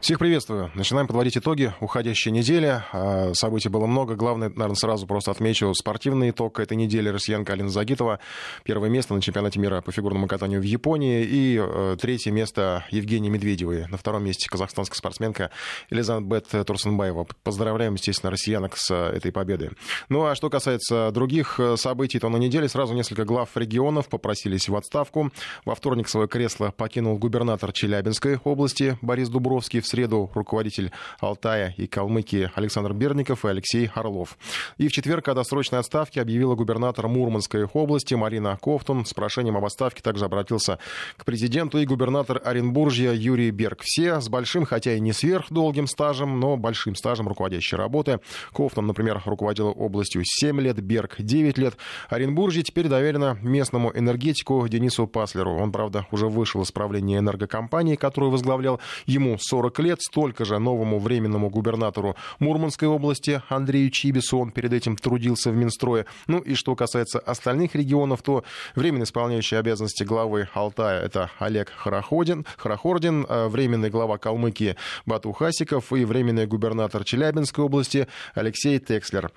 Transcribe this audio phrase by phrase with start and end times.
[0.00, 0.70] Всех приветствую.
[0.76, 2.82] Начинаем подводить итоги уходящей недели.
[2.92, 4.14] А, событий было много.
[4.14, 7.08] Главное, наверное, сразу просто отмечу спортивный итог этой недели.
[7.08, 8.20] Россиянка Алина Загитова.
[8.62, 11.24] Первое место на чемпионате мира по фигурному катанию в Японии.
[11.24, 13.88] И э, третье место Евгении Медведевой.
[13.88, 15.50] На втором месте казахстанская спортсменка
[15.90, 17.26] Элизабет Турсенбаева.
[17.42, 19.70] Поздравляем, естественно, россиянок с э, этой победой.
[20.08, 24.68] Ну а что касается других э, событий, то на неделе сразу несколько глав регионов попросились
[24.68, 25.32] в отставку.
[25.64, 32.50] Во вторник свое кресло покинул губернатор Челябинской области Борис Дубровский среду руководитель Алтая и Калмыкии
[32.54, 34.38] Александр Берников и Алексей Орлов.
[34.76, 39.04] И в четверг о досрочной отставке объявила губернатор Мурманской области Марина Ковтун.
[39.04, 40.78] С прошением об отставке также обратился
[41.16, 43.80] к президенту и губернатор Оренбуржья Юрий Берг.
[43.82, 48.20] Все с большим, хотя и не сверхдолгим стажем, но большим стажем руководящей работы.
[48.52, 51.76] Ковтун, например, руководила областью 7 лет, Берг 9 лет.
[52.08, 55.56] Оренбуржье теперь доверено местному энергетику Денису Паслеру.
[55.56, 58.80] Он, правда, уже вышел из правления энергокомпании, которую возглавлял.
[59.06, 64.38] Ему 40 лет, столько же новому временному губернатору Мурманской области Андрею Чибису.
[64.38, 66.06] Он перед этим трудился в Минстрое.
[66.26, 68.44] Ну и что касается остальных регионов, то
[68.74, 75.92] временно исполняющий обязанности главы Алтая это Олег Хараходин, Харахордин, э, временный глава Калмыкии Бату Хасиков
[75.92, 79.30] и временный губернатор Челябинской области Алексей Текслер.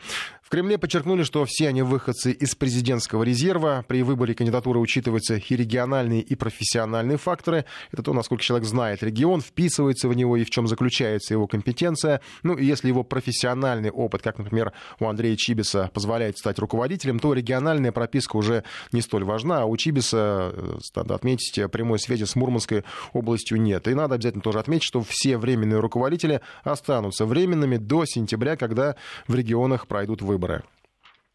[0.51, 3.85] Кремле подчеркнули, что все они выходцы из президентского резерва.
[3.87, 7.63] При выборе кандидатуры учитываются и региональные, и профессиональные факторы.
[7.93, 12.21] Это то, насколько человек знает регион, вписывается в него и в чем заключается его компетенция.
[12.43, 17.91] Ну если его профессиональный опыт, как, например, у Андрея Чибиса, позволяет стать руководителем, то региональная
[17.91, 19.61] прописка уже не столь важна.
[19.61, 23.87] А у Чибиса, э, надо отметить, прямой связи с Мурманской областью нет.
[23.87, 28.95] И надо обязательно тоже отметить, что все временные руководители останутся временными до сентября, когда
[29.27, 30.63] в регионах пройдут выборы.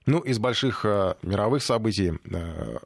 [0.07, 2.79] Ну, из больших э, мировых событий э,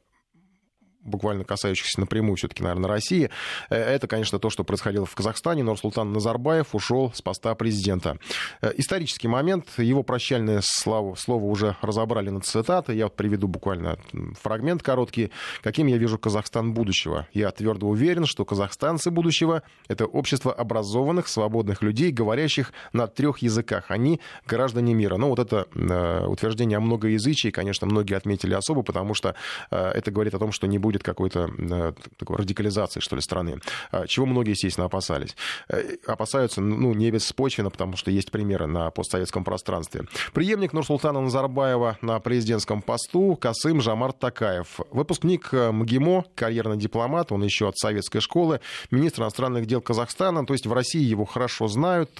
[1.03, 3.29] буквально касающихся напрямую все-таки, наверное, России,
[3.69, 5.63] э, это, конечно, то, что происходило в Казахстане.
[5.63, 8.17] Нурсултан Назарбаев ушел с поста президента.
[8.61, 12.93] Э, исторический момент, его прощальное слово, слово уже разобрали на цитаты.
[12.93, 13.97] Я приведу буквально
[14.41, 15.31] фрагмент короткий.
[15.61, 17.27] Каким я вижу Казахстан будущего?
[17.33, 23.85] Я твердо уверен, что казахстанцы будущего— это общество образованных, свободных людей, говорящих на трех языках.
[23.89, 25.17] Они граждане мира.
[25.17, 29.35] Ну, вот это э, утверждение о многоязычии, конечно, многие отметили особо, потому что
[29.69, 33.59] это говорит о том, что не будет будет какой-то э, такой радикализации, что ли, страны.
[33.91, 35.35] А, чего многие, естественно, опасались.
[35.69, 40.05] Э, опасаются, ну, не беспочвенно, потому что есть примеры на постсоветском пространстве.
[40.33, 44.79] Преемник Нурсултана Назарбаева на президентском посту Касым Жамарт Такаев.
[44.91, 48.59] Выпускник э, МГИМО, карьерный дипломат, он еще от советской школы,
[48.91, 52.11] министр иностранных дел Казахстана, то есть в России его хорошо знают,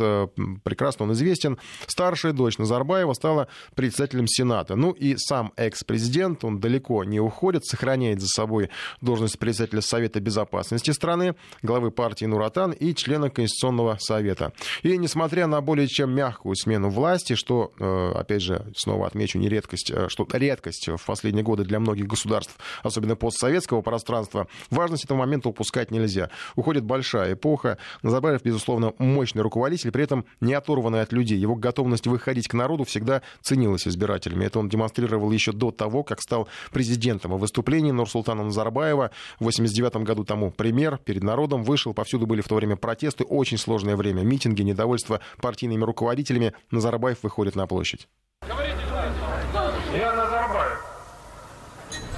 [0.63, 1.57] прекрасно он известен.
[1.87, 4.75] Старшая дочь Назарбаева стала председателем Сената.
[4.75, 8.69] Ну и сам экс-президент, он далеко не уходит, сохраняет за собой собой
[9.01, 14.53] должность председателя Совета Безопасности страны, главы партии Нуратан и члена Конституционного Совета.
[14.83, 19.49] И несмотря на более чем мягкую смену власти, что, э, опять же, снова отмечу, не
[19.49, 25.17] редкость, э, что редкость в последние годы для многих государств, особенно постсоветского пространства, важность этого
[25.17, 26.29] момента упускать нельзя.
[26.55, 27.77] Уходит большая эпоха.
[28.03, 31.37] Назарбаев, безусловно, мощный руководитель, при этом не оторванный от людей.
[31.37, 34.45] Его готовность выходить к народу всегда ценилась избирателями.
[34.45, 37.33] Это он демонстрировал еще до того, как стал президентом.
[37.33, 41.93] О выступлении Нурсултана Назарбаева в 89 году тому пример перед народом вышел.
[41.93, 43.23] Повсюду были в то время протесты.
[43.23, 44.21] Очень сложное время.
[44.21, 46.53] Митинги, недовольство партийными руководителями.
[46.69, 48.07] Назарбаев выходит на площадь.
[48.47, 50.79] Я Назарбаев,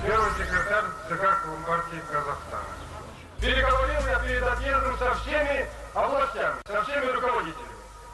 [0.06, 2.66] первый секретарь ЦК партии Казахстана.
[3.42, 7.74] Переговорил я перед отъездом со всеми областями, со всеми руководителями.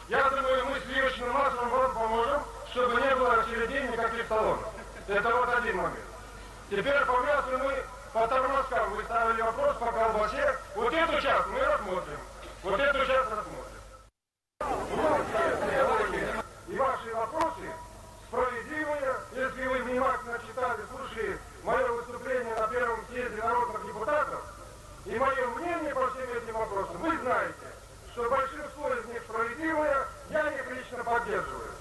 [0.09, 2.41] Я думаю, мы сливочным маслом вам поможем,
[2.71, 4.67] чтобы не было очередей никаких талонов.
[5.07, 6.09] Это вот один момент.
[6.69, 7.73] Теперь по мясу мы
[8.13, 9.03] по тормозкам вы
[9.43, 10.57] вопрос по колбасе.
[10.75, 12.19] Вот эту часть мы рассмотрим.
[12.63, 13.79] Вот эту часть рассмотрим.
[16.67, 17.71] И ваши вопросы
[18.27, 24.41] справедливые, если вы внимательно читали, слушали мое выступление на первом съезде народных депутатов,
[25.05, 27.55] и мое мнение по всем этим вопросам, вы знаете,
[28.11, 31.71] что большинство из них справедливое, я их лично поддерживаю.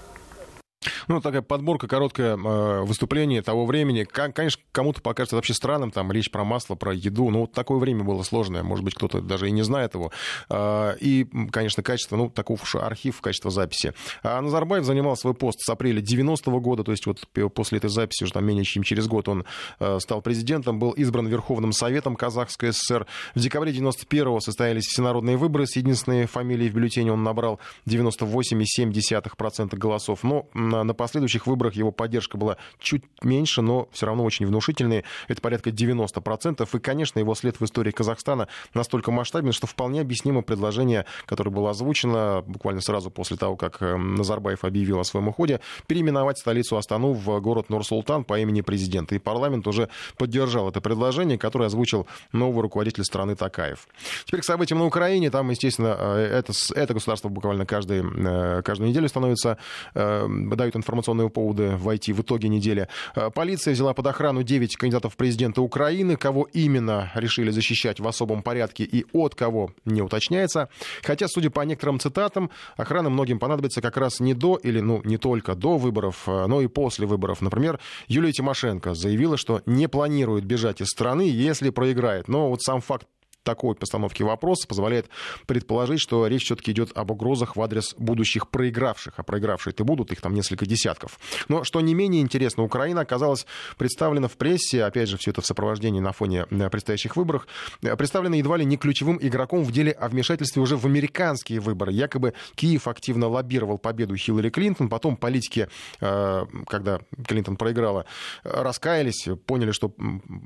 [1.09, 4.03] Ну, такая подборка, короткое э, выступление того времени.
[4.03, 7.31] Конечно, кому-то покажется вообще странным, там речь про масло, про еду.
[7.31, 8.61] Но вот такое время было сложное.
[8.61, 10.11] Может быть, кто-то даже и не знает его.
[10.51, 13.95] Э, и, конечно, качество, ну, такого уж архив, качество записи.
[14.21, 17.25] А Назарбаев занимал свой пост с апреля 90-го года, то есть вот
[17.55, 19.45] после этой записи, уже там менее чем через год он
[19.79, 23.07] э, стал президентом, был избран Верховным Советом Казахской ССР.
[23.33, 27.11] В декабре 91-го состоялись всенародные выборы с единственной фамилией в бюллетене.
[27.11, 30.19] Он набрал 98,7% голосов.
[30.21, 35.05] Но на последующих выборах его поддержка была чуть меньше, но все равно очень внушительной.
[35.29, 36.67] Это порядка 90%.
[36.75, 41.69] И, конечно, его след в истории Казахстана настолько масштабен, что вполне объяснимо предложение, которое было
[41.69, 47.13] озвучено буквально сразу после того, как э, Назарбаев объявил о своем уходе, переименовать столицу Астану
[47.13, 49.15] в город Нур-Султан по имени президента.
[49.15, 49.87] И парламент уже
[50.17, 53.87] поддержал это предложение, которое озвучил новый руководитель страны Такаев.
[54.25, 55.31] Теперь к событиям на Украине.
[55.31, 59.57] Там, естественно, э, это, это государство буквально каждый, э, каждую неделю становится,
[59.95, 62.87] дают информационные поводы войти в итоге недели.
[63.35, 66.15] Полиция взяла под охрану 9 кандидатов в президенты Украины.
[66.15, 70.69] Кого именно решили защищать в особом порядке и от кого не уточняется.
[71.03, 75.17] Хотя, судя по некоторым цитатам, охрана многим понадобится как раз не до или, ну, не
[75.17, 77.41] только до выборов, а, но и после выборов.
[77.41, 82.27] Например, Юлия Тимошенко заявила, что не планирует бежать из страны, если проиграет.
[82.27, 83.05] Но вот сам факт
[83.43, 85.09] такой постановки вопроса позволяет
[85.47, 89.13] предположить, что речь все-таки идет об угрозах в адрес будущих проигравших.
[89.17, 91.19] А проигравшие-то будут, их там несколько десятков.
[91.47, 93.45] Но, что не менее интересно, Украина оказалась
[93.77, 97.47] представлена в прессе, опять же, все это в сопровождении на фоне э, предстоящих выборов,
[97.81, 101.91] э, представлена едва ли не ключевым игроком в деле о вмешательстве уже в американские выборы.
[101.91, 105.69] Якобы Киев активно лоббировал победу Хиллари Клинтон, потом политики,
[106.01, 108.05] э, когда Клинтон проиграла,
[108.43, 109.93] раскаялись, поняли, что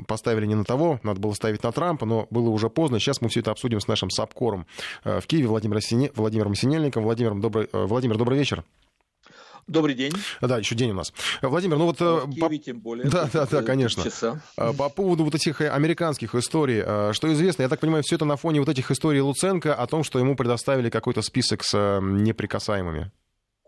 [0.07, 2.99] поставили не на того, надо было ставить на Трампа, но было уже поздно поздно.
[2.99, 4.65] Сейчас мы все это обсудим с нашим САПКОРом
[5.05, 6.11] э, в Киеве Владимиром, Сине...
[6.15, 7.03] Владимиром Синельником.
[7.03, 7.69] Владимир, добрый...
[7.71, 8.65] Э, Владимир, добрый вечер.
[9.67, 10.11] Добрый день.
[10.41, 11.13] Да, еще день у нас.
[11.41, 12.01] Владимир, ну вот...
[12.01, 12.57] В э, Киеве, по...
[12.57, 13.07] тем более.
[13.09, 14.03] Да, да, да, конечно.
[14.03, 14.41] Часа.
[14.57, 16.81] По поводу вот этих американских историй,
[17.13, 20.03] что известно, я так понимаю, все это на фоне вот этих историй Луценко о том,
[20.03, 23.11] что ему предоставили какой-то список с неприкасаемыми.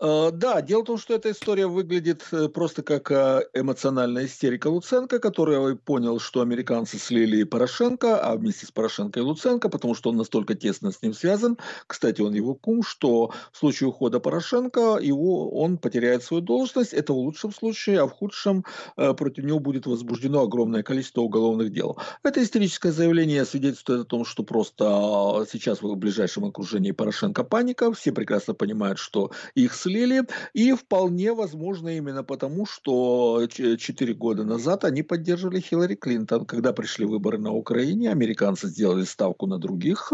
[0.02, 4.68] Э, да, дело в том, что эта история выглядит э, просто как э, эмоциональная истерика
[4.68, 10.10] Луценко, который понял, что американцы слили Порошенко, а вместе с Порошенко и Луценко, потому что
[10.10, 11.58] он настолько тесно с ним связан.
[11.88, 16.94] Кстати, он его кум, что в случае ухода Порошенко его, он потеряет свою должность.
[16.94, 18.66] Это в лучшем случае, а в худшем
[18.96, 21.98] против него будет возбуждено огромное количество уголовных дел.
[22.24, 27.94] Это истерическое заявление свидетельствует о том, что просто сейчас в ближайшем окружении Порошенко паника.
[27.94, 30.24] Все прекрасно понимают, что их слили,
[30.54, 36.46] и вполне возможно именно потому, что 4 года назад они поддерживали Хиллари Клинтон.
[36.46, 40.12] Когда пришли выборы на Украине, американцы сделали ставку на других.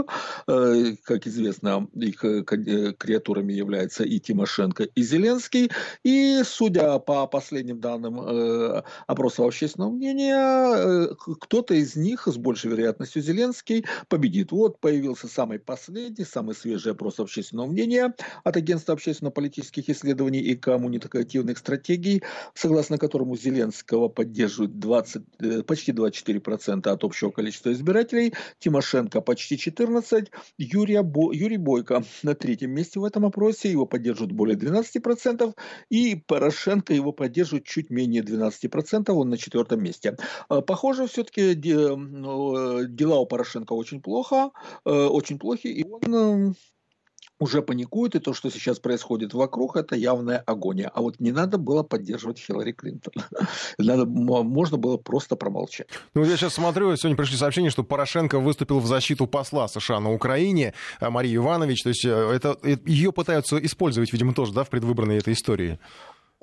[0.47, 5.71] Э, как известно, их э, э, креатурами являются и Тимошенко, и Зеленский.
[6.03, 8.19] И, судя по последним данным
[9.07, 11.07] опроса общественного мнения,
[11.39, 14.51] кто-то из них, с большей вероятностью Зеленский, победит.
[14.51, 18.13] Вот появился самый последний, самый свежий опрос общественного мнения
[18.43, 22.23] от агентства общественно-политических политических исследований и коммуникативных стратегий,
[22.53, 30.29] согласно которому Зеленского поддерживают 20, э, почти 24% от общего количества избирателей, Тимошенко почти 14%,
[30.57, 35.53] Юрия Бо, Юрий Бойко на третьем месте в этом опросе, его поддерживают более 12%,
[35.89, 40.17] и Порошенко его поддерживает чуть менее 12%, он на четвертом месте.
[40.49, 44.51] Э, похоже, все-таки э, дела у Порошенко очень плохо,
[44.85, 46.55] очень плохи, и он
[47.41, 50.91] уже паникует, и то, что сейчас происходит вокруг, это явная агония.
[50.93, 53.13] А вот не надо было поддерживать Хиллари Клинтон.
[53.79, 55.87] Надо, можно было просто промолчать.
[56.13, 60.13] Ну, я сейчас смотрю, сегодня пришли сообщения, что Порошенко выступил в защиту посла США на
[60.13, 61.81] Украине, а Марии Иванович.
[61.81, 65.79] То есть э, это, э, ее пытаются использовать, видимо, тоже да, в предвыборной этой истории.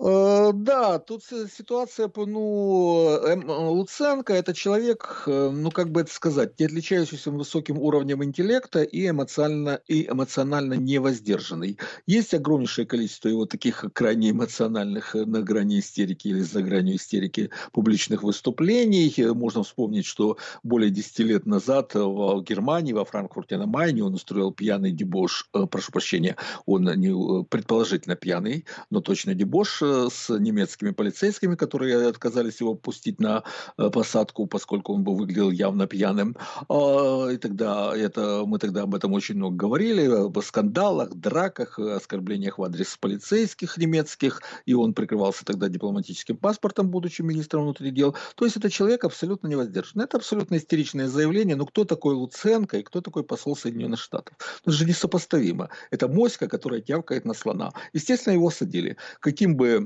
[0.01, 6.59] Э, да, тут ситуация, ну, эм, Луценко это человек, э, ну, как бы это сказать,
[6.61, 11.79] не отличающийся высоким уровнем интеллекта и эмоционально, и эмоционально невоздержанный.
[12.07, 17.51] Есть огромнейшее количество его таких крайне эмоциональных э, на грани истерики или за гранью истерики
[17.73, 19.13] публичных выступлений.
[19.35, 24.53] Можно вспомнить, что более 10 лет назад в Германии, во Франкфурте на Майне он устроил
[24.53, 32.09] пьяный дебош, прошу прощения, он не предположительно пьяный, но точно дебош с немецкими полицейскими, которые
[32.09, 33.43] отказались его пустить на
[33.77, 36.37] э, посадку, поскольку он бы выглядел явно пьяным.
[36.69, 42.59] А, и тогда это, мы тогда об этом очень много говорили, об скандалах, драках, оскорблениях
[42.59, 48.17] в адрес полицейских немецких, и он прикрывался тогда дипломатическим паспортом, будучи министром внутренних дел.
[48.35, 50.05] То есть это человек абсолютно невоздержанный.
[50.05, 54.37] Это абсолютно истеричное заявление, но кто такой Луценко и кто такой посол Соединенных Штатов?
[54.63, 55.69] Это же несопоставимо.
[55.91, 57.73] Это моська, которая тявкает на слона.
[57.93, 58.97] Естественно, его садили.
[59.21, 59.78] Каким бы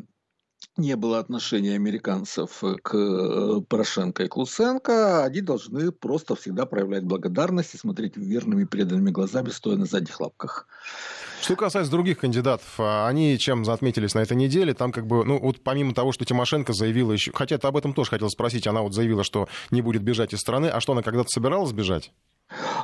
[0.77, 7.05] не было отношения американцев к э, Порошенко и к Луценко, они должны просто всегда проявлять
[7.05, 10.67] благодарность и смотреть верными преданными глазами, стоя на задних лапках.
[11.43, 15.41] Что касается других кандидатов, а они чем отметились на этой неделе, там как бы, ну
[15.41, 18.83] вот помимо того, что Тимошенко заявила еще, хотя ты об этом тоже хотел спросить, она
[18.83, 22.13] вот заявила, что не будет бежать из страны, а что она когда-то собиралась бежать?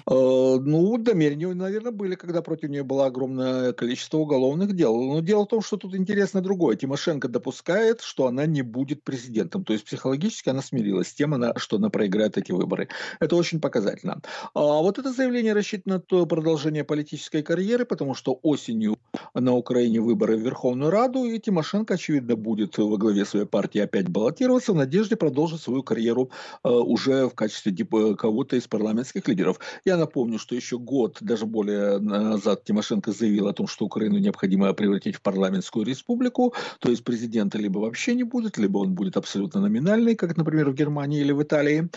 [0.06, 4.94] Э, ну, намерения, наверное, были, когда против нее было огромное количество уголовных дел.
[5.00, 6.76] Но дело в том, что тут интересно другое.
[6.76, 9.64] Тимошенко допускает, что она не будет президентом.
[9.64, 12.88] То есть психологически она смирилась с тем, что она проиграет эти выборы.
[13.20, 14.20] Это очень показательно.
[14.54, 18.96] А вот это заявление рассчитано на продолжение политической карьеры, потому что осенью
[19.34, 24.08] на Украине выборы в Верховную Раду, и Тимошенко, очевидно, будет во главе своей партии опять
[24.08, 26.30] баллотироваться в надежде продолжить свою карьеру
[26.64, 27.74] э, уже в качестве
[28.16, 29.57] кого-то из парламентских лидеров.
[29.84, 34.72] Я напомню, что еще год, даже более назад, Тимошенко заявил о том, что Украину необходимо
[34.72, 39.60] превратить в парламентскую республику, то есть президента либо вообще не будет, либо он будет абсолютно
[39.60, 41.88] номинальный, как, например, в Германии или в Италии.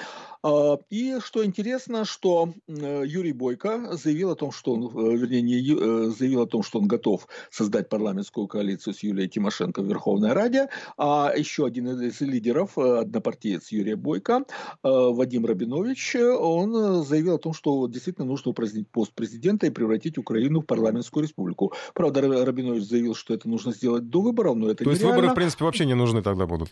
[0.43, 5.41] А, и что интересно, что э, Юрий Бойко заявил о том, что он, э, вернее,
[5.41, 9.85] не э, заявил о том, что он готов создать парламентскую коалицию с Юлией Тимошенко в
[9.85, 14.45] Верховной Раде, а еще один из лидеров, однопартиец Юрия Бойко,
[14.83, 20.61] Вадим Рабинович, он заявил о том, что действительно нужно упразднить пост президента и превратить Украину
[20.61, 21.73] в парламентскую республику.
[21.93, 25.35] Правда, Рабинович заявил, что это нужно сделать до выборов, но это То есть выборы, в
[25.35, 26.71] принципе, вообще не нужны тогда будут?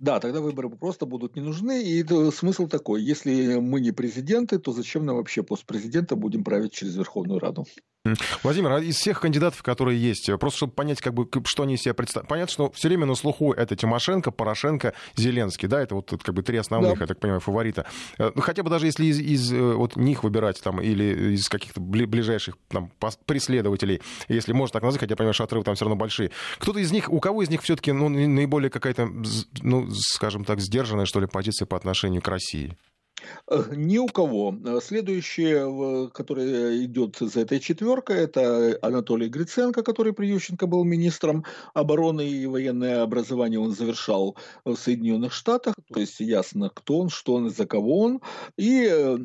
[0.00, 1.82] Да, тогда выборы просто будут не нужны.
[1.82, 6.72] И смысл такой, если мы не президенты, то зачем нам вообще пост президента будем править
[6.72, 7.64] через Верховную Раду?
[8.42, 11.94] Владимир, а из всех кандидатов, которые есть, просто чтобы понять, как бы, что они себе
[11.94, 12.28] представляют.
[12.28, 16.42] Понятно, что все время на слуху это Тимошенко, Порошенко, Зеленский, да, это вот как бы
[16.42, 17.04] три основных, да.
[17.04, 17.86] я так понимаю, фаворита.
[18.18, 21.48] Э, ну, хотя бы даже если из, из э, вот них выбирать там или из
[21.48, 22.90] каких-то ближайших там
[23.26, 26.30] преследователей, если можно так назвать, хотя я понимаю, что отрывы там все равно большие.
[26.58, 29.08] Кто-то из них, у кого из них все-таки ну, наиболее какая-то,
[29.62, 32.76] ну, скажем так, сдержанная, что ли, позиция по отношению к России?
[33.70, 34.54] Ни у кого.
[34.64, 41.44] Э, следующее, которое идет за этой четверкой, это Анатолий Гриценко, который при Ющенко был министром
[41.74, 45.74] обороны и военное образование он завершал в Соединенных Штатах.
[45.92, 48.20] То есть ясно, кто он, что он, за кого он.
[48.56, 49.18] И э,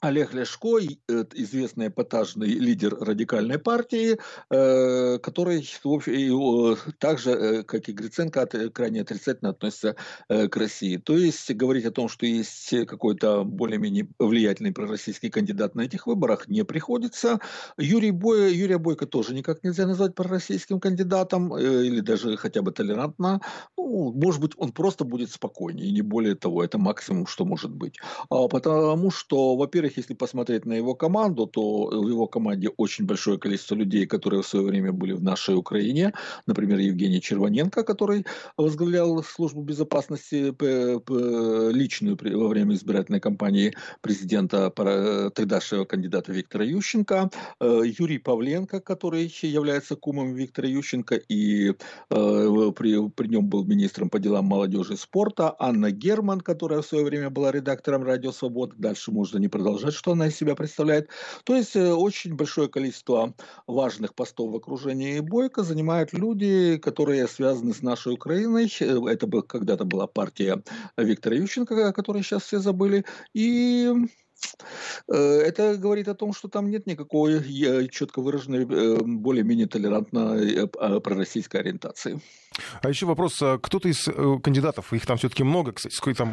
[0.00, 4.18] Олег Ляшко, известный эпатажный лидер радикальной партии,
[4.50, 9.96] э, который в общем, так же, э, как и Гриценко, крайне отрицательно относится
[10.30, 10.96] э, к России.
[10.96, 16.48] То есть говорить о том, что есть какой-то более-менее влиятельный пророссийский кандидат на этих выборах,
[16.48, 17.38] не приходится.
[17.76, 23.42] Юрий Бой, Юрия Бойко тоже никак нельзя назвать пророссийским кандидатом, или даже хотя бы толерантно.
[23.76, 26.64] Ну, может быть, он просто будет спокойнее, не более того.
[26.64, 27.98] Это максимум, что может быть.
[28.30, 33.06] А потому что, во-первых, во-вторых, если посмотреть на его команду, то в его команде очень
[33.06, 36.12] большое количество людей, которые в свое время были в нашей Украине.
[36.46, 38.24] Например, Евгений Червоненко, который
[38.56, 40.54] возглавлял службу безопасности
[41.72, 44.70] личную во время избирательной кампании президента,
[45.34, 47.30] тогдашнего кандидата Виктора Ющенко.
[47.60, 54.08] Э, Юрий Павленко, который является кумом Виктора Ющенко и э, при, при нем был министром
[54.08, 55.54] по делам молодежи и спорта.
[55.58, 58.74] Анна Герман, которая в свое время была редактором «Радио Свобода».
[58.78, 61.08] Дальше можно не продолжать продолжать, что она из себя представляет.
[61.44, 63.34] То есть э, очень большое количество
[63.66, 68.70] важных постов в окружении Бойко занимают люди, которые связаны с нашей Украиной.
[68.80, 70.62] Э, это когда-то была партия
[70.96, 73.04] Виктора Ющенко, о которой сейчас все забыли.
[73.34, 73.90] И
[75.08, 77.42] Э, это говорит о том, что там нет никакой
[77.90, 82.20] четко выраженной, более-менее толерантной пророссийской ориентации.
[82.82, 84.08] А еще вопрос, а кто-то из
[84.42, 86.32] кандидатов, их там все-таки много, сколько там,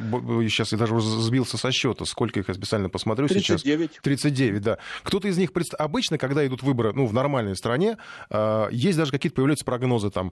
[0.49, 3.91] сейчас я даже сбился со счета, сколько их я специально посмотрю 39.
[3.91, 4.01] сейчас.
[4.01, 4.61] 39.
[4.61, 4.77] да.
[5.03, 7.97] Кто-то из них, обычно, когда идут выборы, ну, в нормальной стране,
[8.31, 10.31] а, есть даже какие-то появляются прогнозы там,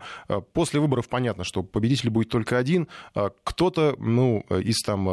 [0.54, 2.88] после выборов понятно, что победитель будет только один,
[3.44, 5.08] кто-то, ну, из там,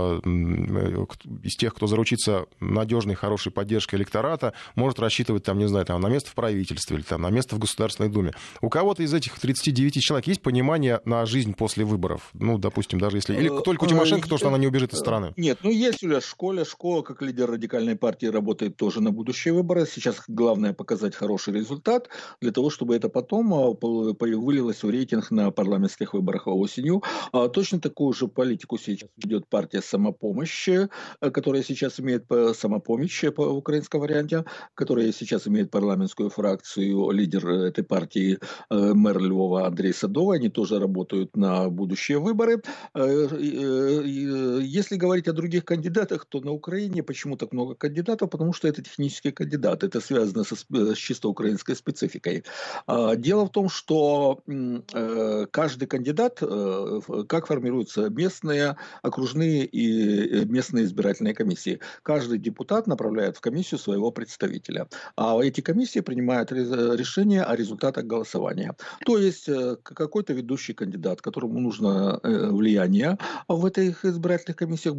[1.43, 6.09] из тех, кто заручится надежной, хорошей поддержкой электората, может рассчитывать, там, не знаю, там, на
[6.09, 8.33] место в правительстве или там, на место в Государственной Думе.
[8.63, 12.31] У кого-то из этих 39 человек есть понимание на жизнь после выборов?
[12.35, 13.35] Ну, допустим, даже если...
[13.35, 15.33] Или э, только у Тимошенко то, что она не убежит из страны?
[15.37, 16.65] Нет, ну есть у нас школа.
[16.65, 19.87] Школа, как лидер радикальной партии, работает тоже на будущие выборы.
[19.87, 22.09] Сейчас главное показать хороший результат
[22.41, 27.03] для того, чтобы это потом а, вылилось в рейтинг на парламентских выборах осенью.
[27.33, 30.89] А точно такую же политику сейчас ведет партия самопомощи,
[31.21, 37.85] э, которая сейчас имеет самопомощь по украинском варианте, которая сейчас имеет парламентскую фракцию, лидер этой
[37.85, 38.39] партии
[38.71, 42.63] э, мэр Львова Андрей Садовый, они тоже работают на будущие выборы.
[42.95, 48.31] Э, э, если говорить о других кандидатах, то на Украине почему так много кандидатов?
[48.31, 52.45] Потому что это технические кандидаты, это связано со, с чисто украинской спецификой.
[52.87, 54.43] А, дело в том, что
[55.51, 56.41] каждый кандидат,
[57.29, 61.81] как формируются местные, окружные и местные избирательные комиссии.
[62.03, 64.89] Каждый депутат направляет в комиссию своего представителя.
[65.17, 68.75] А эти комиссии принимают решение о результатах голосования.
[69.07, 73.19] То есть э, какой-то ведущий кандидат, которому нужно э, влияние
[73.49, 74.97] в этих избирательных комиссиях,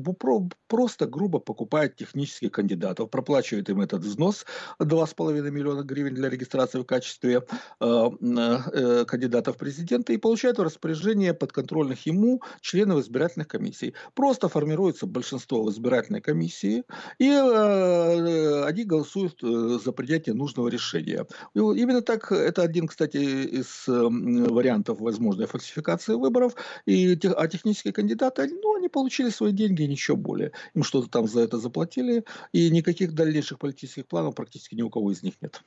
[0.68, 4.46] просто грубо покупает технических кандидатов, проплачивает им этот взнос
[4.80, 7.44] 2,5 миллиона гривен для регистрации в качестве
[7.80, 13.94] э, кандидатов в президенты и получает в распоряжение подконтрольных ему членов избирательных комиссий.
[14.16, 16.84] Просто формируется большинство в избирательной комиссии,
[17.20, 21.26] и они голосуют за принятие нужного решения.
[21.54, 25.00] Именно так, это один, кстати, из вариантов
[25.34, 30.52] возможной фальсификации выборов, и, а технические кандидаты, ну, они получили свои деньги, ничего более.
[30.76, 32.24] Им что-то там за это заплатили,
[32.54, 35.64] и никаких дальнейших политических планов практически ни у кого из них нет.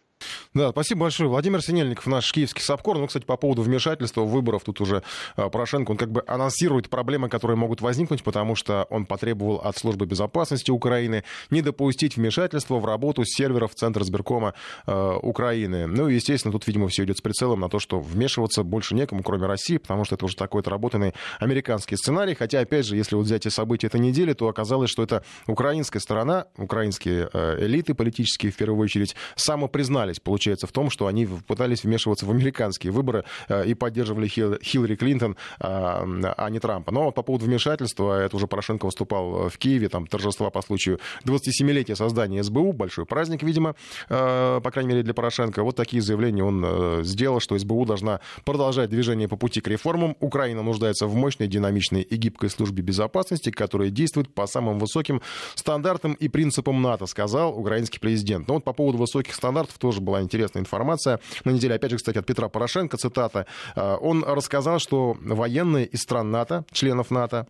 [0.56, 1.28] Да, спасибо большое.
[1.28, 2.96] Владимир Синельников, наш киевский САПКОР.
[2.96, 5.02] Ну, кстати, по поводу вмешательства выборов, тут уже
[5.36, 9.76] а, Порошенко, он как бы анонсирует проблемы, которые могут возникнуть, потому что он потребовал от
[9.76, 14.54] службы безопасности Украины не допустить вмешательства в работу серверов Центра сберкома
[14.86, 15.86] э, Украины.
[15.86, 19.22] Ну, и, естественно, тут, видимо, все идет с прицелом на то, что вмешиваться больше некому,
[19.22, 22.34] кроме России, потому что это уже такой отработанный американский сценарий.
[22.34, 26.00] Хотя, опять же, если вот взять и события этой недели, то оказалось, что это украинская
[26.00, 29.14] сторона, украинские э, элиты политические, в первую очередь,
[30.06, 34.96] самопризнались, получается, в том, что они пытались вмешиваться в американские выборы э, и поддерживали Хиллари
[34.96, 36.92] Клинтон, а, а не Трампа.
[36.92, 41.96] Но по поводу вмешательства, это уже Порошенко выступал в Киеве, там торжества по случаю 27-летия
[41.96, 43.74] создания СБУ, большой праздник, видимо,
[44.08, 45.62] по крайней мере, для Порошенко.
[45.62, 50.16] Вот такие заявления он сделал, что СБУ должна продолжать движение по пути к реформам.
[50.20, 55.20] Украина нуждается в мощной, динамичной и гибкой службе безопасности, которая действует по самым высоким
[55.54, 58.48] стандартам и принципам НАТО, сказал украинский президент.
[58.48, 61.20] Но вот по поводу высоких стандартов тоже была интересная информация.
[61.44, 63.46] На неделе, опять же, кстати, от Петра Порошенко, цитата.
[63.74, 67.46] Он рассказал, что военные из стран НАТО, членов НАТО,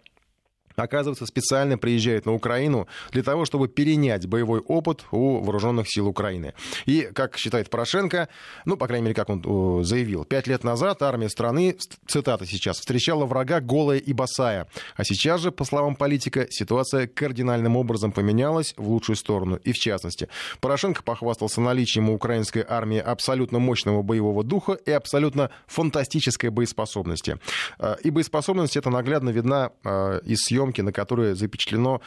[0.83, 6.55] оказывается, специально приезжает на Украину для того, чтобы перенять боевой опыт у вооруженных сил Украины.
[6.85, 8.29] И, как считает Порошенко,
[8.65, 13.25] ну, по крайней мере, как он заявил, пять лет назад армия страны, цитата сейчас, встречала
[13.27, 14.67] врага голая и босая.
[14.97, 19.57] А сейчас же, по словам политика, ситуация кардинальным образом поменялась в лучшую сторону.
[19.57, 20.29] И в частности,
[20.61, 27.39] Порошенко похвастался наличием у украинской армии абсолютно мощного боевого духа и абсолютно фантастической боеспособности.
[27.79, 32.01] А, и боеспособность эта наглядно видна а, из съемок съемки, на которые запечатлено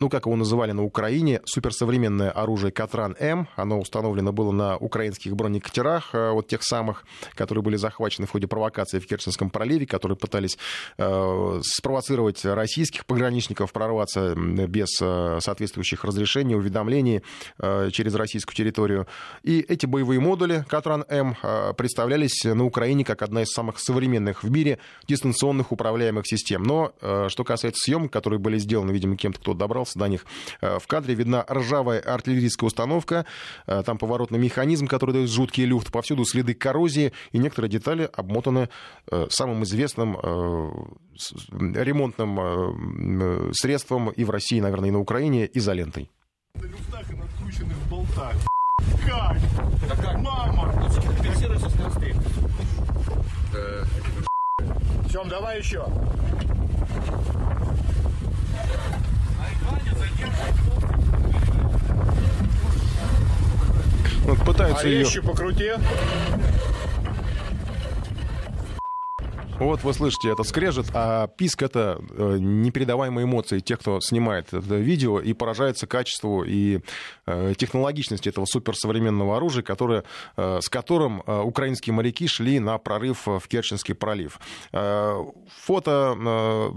[0.00, 3.48] ну, как его называли на Украине, суперсовременное оружие «Катран-М».
[3.54, 7.04] Оно установлено было на украинских бронекатерах, э, вот тех самых,
[7.34, 10.56] которые были захвачены в ходе провокации в Керченском проливе, которые пытались
[10.96, 17.22] э, спровоцировать российских пограничников прорваться без э, соответствующих разрешений, уведомлений
[17.58, 19.06] э, через российскую территорию.
[19.42, 24.50] И эти боевые модули «Катран-М» э, представлялись на Украине как одна из самых современных в
[24.50, 26.62] мире дистанционных управляемых систем.
[26.62, 30.26] Но э, что касается съемок, которые были сделаны, видимо, кем-то, кто добрался добрался до них.
[30.60, 33.26] Э, в кадре видна ржавая артиллерийская установка,
[33.66, 38.68] э, там поворотный механизм, который дает жуткий люфт, повсюду следы коррозии, и некоторые детали обмотаны
[39.10, 40.16] э, самым известным
[41.52, 46.10] ремонтным средством и в России, наверное, и на Украине, изолентой.
[46.54, 48.34] На люфтах и надкрученных болтах.
[49.06, 49.36] Как?
[49.88, 50.20] Да как?
[50.20, 50.72] Мама!
[51.22, 52.14] Фиксируйся скоростей.
[55.10, 55.84] Тем, давай еще.
[64.24, 65.22] Вот пытаются а ее...
[65.22, 65.72] покрути.
[69.60, 74.76] Вот вы слышите это скрежет, а писк— это э, непередаваемые эмоции тех, кто снимает это
[74.76, 76.80] видео и поражается качеству и
[77.26, 80.04] э, технологичности этого суперсовременного оружия, которое,
[80.38, 84.40] э, с которым украинские моряки шли на прорыв в Керченский пролив.
[84.72, 86.72] Фото,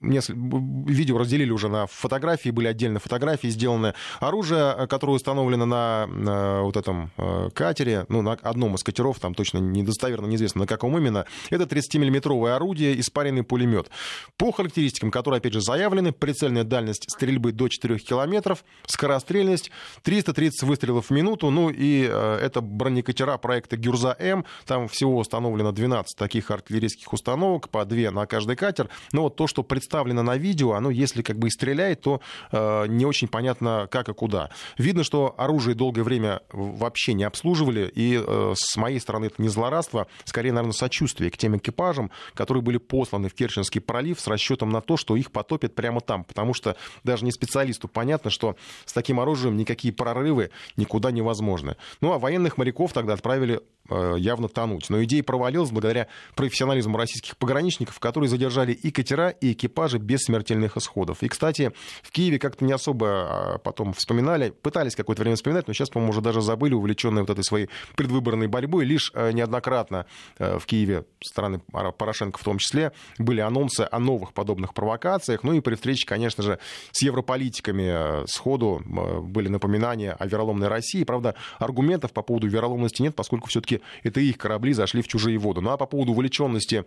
[0.00, 3.94] видео разделили уже на фотографии, были отдельно фотографии сделаны.
[4.18, 7.12] Оружие, которое установлено на вот этом
[7.54, 12.07] катере, ну, на одном из катеров, там точно недостоверно неизвестно, на каком именно, это 30
[12.08, 13.90] миллиметровое орудие, испаренный пулемет.
[14.36, 19.70] По характеристикам, которые, опять же, заявлены, прицельная дальность стрельбы до 4 километров, скорострельность
[20.02, 26.16] 330 выстрелов в минуту, ну и э, это бронекатера проекта «Гюрза-М», там всего установлено 12
[26.16, 30.72] таких артиллерийских установок, по 2 на каждый катер, но вот то, что представлено на видео,
[30.72, 32.20] оно, если как бы и стреляет, то
[32.52, 34.50] э, не очень понятно, как и куда.
[34.76, 39.48] Видно, что оружие долгое время вообще не обслуживали, и э, с моей стороны это не
[39.48, 44.26] злорадство, скорее, наверное, сочувствие к тем экипажам, экипажам, которые были посланы в Керченский пролив с
[44.26, 48.56] расчетом на то, что их потопят прямо там, потому что даже не специалисту понятно, что
[48.84, 51.76] с таким оружием никакие прорывы никуда невозможны.
[52.00, 54.90] Ну а военных моряков тогда отправили явно тонуть.
[54.90, 60.76] Но идея провалилась благодаря профессионализму российских пограничников, которые задержали и катера, и экипажи без смертельных
[60.76, 61.22] исходов.
[61.22, 61.72] И, кстати,
[62.02, 66.20] в Киеве как-то не особо потом вспоминали, пытались какое-то время вспоминать, но сейчас, по-моему, уже
[66.20, 68.84] даже забыли, увлеченные вот этой своей предвыборной борьбой.
[68.84, 70.06] Лишь неоднократно
[70.38, 75.42] в Киеве стороны Порошенко в том числе были анонсы о новых подобных провокациях.
[75.42, 76.58] Ну и при встрече, конечно же,
[76.92, 78.82] с европолитиками сходу
[79.22, 81.04] были напоминания о вероломной России.
[81.04, 85.60] Правда, аргументов по поводу вероломности нет, поскольку все-таки это их корабли зашли в чужие воды.
[85.60, 86.84] Ну а по поводу увлеченности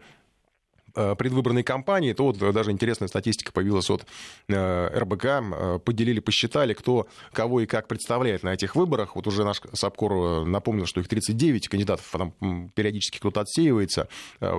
[0.94, 4.06] предвыборной кампании, то вот э, даже интересная статистика появилась от
[4.48, 9.16] э, РБК, поделили, посчитали, кто кого и как представляет на этих выборах.
[9.16, 14.08] Вот уже наш САПКОР напомнил, что их 39 кандидатов, там периодически кто-то отсеивается,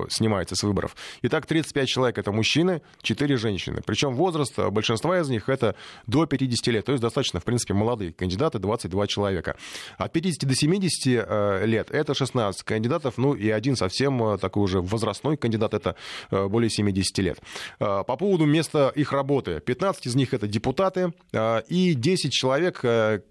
[0.08, 0.96] снимается с выборов.
[1.22, 3.82] Итак, 35 человек это мужчины, 4 женщины.
[3.84, 5.74] Причем возраст большинства из них это
[6.06, 9.56] до 50 лет, то есть достаточно, в принципе, молодые кандидаты, 22 человека.
[9.98, 15.36] От 50 до 70 лет это 16 кандидатов, ну и один совсем такой уже возрастной
[15.36, 17.38] кандидат, это Э, более 70 лет.
[17.80, 19.60] Э, по поводу места их работы.
[19.60, 22.80] 15 из них это депутаты, э, и 10 человек,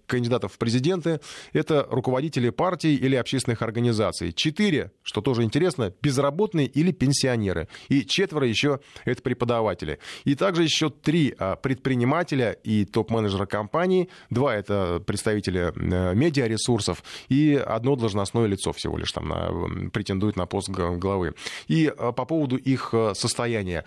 [0.06, 1.20] кандидатов в президенты,
[1.52, 4.32] это руководители партий или общественных организаций.
[4.32, 7.68] 4, что тоже интересно, безработные или пенсионеры.
[7.88, 9.98] И четверо еще это преподаватели.
[10.24, 14.08] И также еще три предпринимателя и топ-менеджера компании.
[14.30, 15.72] Два это представители
[16.14, 21.34] медиаресурсов и одно должностное лицо всего лишь там на, претендует на пост главы.
[21.68, 23.84] И по поводу их их э, состояния.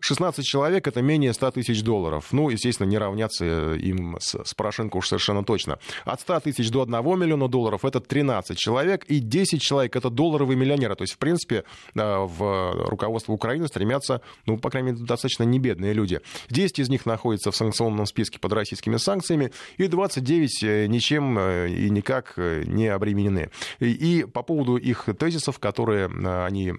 [0.00, 2.28] 16 человек это менее 100 тысяч долларов.
[2.32, 5.78] Ну, естественно, не равняться э, им с, с Порошенко уж совершенно точно.
[6.04, 10.56] От 100 тысяч до 1 миллиона долларов это 13 человек, и 10 человек это долларовые
[10.56, 10.96] миллионеры.
[10.96, 15.92] То есть, в принципе, э, в руководство Украины стремятся, ну, по крайней мере, достаточно небедные
[15.92, 16.20] люди.
[16.48, 21.90] 10 из них находятся в санкционном списке под российскими санкциями, и 29 э, ничем и
[21.90, 23.50] никак не обременены.
[23.78, 26.72] И, и по поводу их тезисов, которые они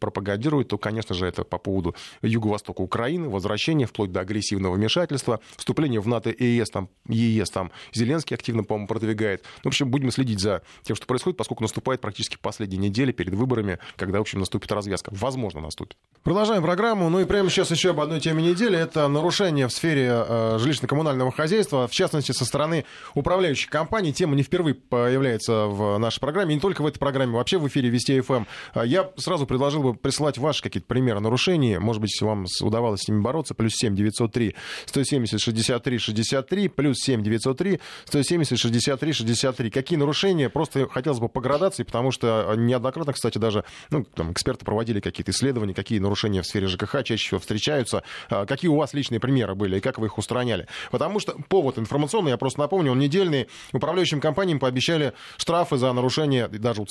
[0.00, 1.94] пропагандируют, то, конечно же, это по поводу
[2.38, 7.70] юго-востока Украины, возвращение вплоть до агрессивного вмешательства, вступление в НАТО и ЕС, там, ЕС там
[7.92, 9.42] Зеленский активно, по-моему, продвигает.
[9.64, 13.34] Ну, в общем, будем следить за тем, что происходит, поскольку наступает практически последняя неделя перед
[13.34, 15.10] выборами, когда, в общем, наступит развязка.
[15.12, 15.96] Возможно, наступит.
[16.22, 17.08] Продолжаем программу.
[17.08, 18.78] Ну и прямо сейчас еще об одной теме недели.
[18.78, 24.12] Это нарушение в сфере э, жилищно-коммунального хозяйства, в частности, со стороны управляющей компании.
[24.12, 27.88] Тема не впервые появляется в нашей программе, не только в этой программе, вообще в эфире
[27.88, 28.34] Вести ФМ.
[28.34, 28.46] Эм.
[28.84, 31.78] Я сразу предложил бы присылать ваши какие-то примеры нарушений.
[31.78, 34.54] Может быть, вам удавалось с ними бороться, плюс 7 903
[34.86, 39.70] 170 63 63, плюс 7 903 170 63 63.
[39.70, 40.48] Какие нарушения?
[40.48, 45.30] Просто хотелось бы по градации, потому что неоднократно, кстати, даже ну, там, эксперты проводили какие-то
[45.30, 48.02] исследования, какие нарушения в сфере ЖКХ чаще всего встречаются.
[48.30, 50.66] А, какие у вас личные примеры были и как вы их устраняли?
[50.90, 53.48] Потому что повод информационный, я просто напомню, он недельный.
[53.72, 56.84] Управляющим компаниям пообещали штрафы за нарушение, даже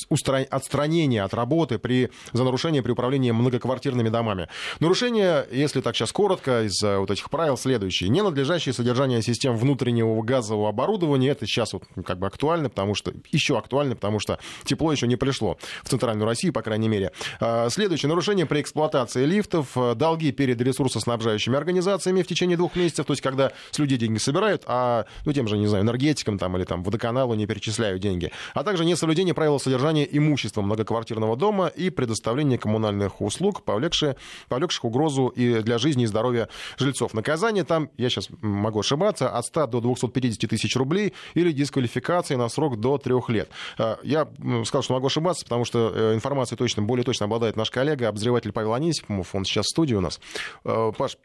[0.50, 4.48] отстранение от работы при, за нарушение при управлении многоквартирными домами.
[4.80, 8.10] Нарушение если так сейчас коротко, из вот этих правил следующие.
[8.10, 13.58] Ненадлежащее содержание систем внутреннего газового оборудования, это сейчас вот как бы актуально, потому что еще
[13.58, 17.12] актуально, потому что тепло еще не пришло в Центральную Россию, по крайней мере.
[17.40, 18.10] А, следующее.
[18.10, 23.22] Нарушение при эксплуатации лифтов, а, долги перед ресурсоснабжающими организациями в течение двух месяцев, то есть
[23.22, 26.84] когда с людей деньги собирают, а ну, тем же, не знаю, энергетикам там, или там
[26.84, 33.22] водоканалу не перечисляют деньги, а также несоблюдение правил содержания имущества многоквартирного дома и предоставление коммунальных
[33.22, 34.16] услуг, повлекшие,
[34.50, 37.14] повлекших угрозу угрозу и для жизни и здоровья жильцов.
[37.14, 42.50] Наказание там, я сейчас могу ошибаться, от 100 до 250 тысяч рублей или дисквалификация на
[42.50, 43.50] срок до трех лет.
[43.78, 44.28] А, я
[44.66, 48.52] сказал, что могу ошибаться, потому что э, информацией точно, более точно обладает наш коллега, обозреватель
[48.52, 50.20] Павел Анисимов, он сейчас в студии у нас.
[50.64, 51.18] А, Паш,